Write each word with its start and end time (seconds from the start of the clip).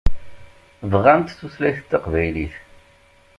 Bɣant 0.91 1.35
tutlayt 1.39 1.87
taqbaylit. 1.91 2.55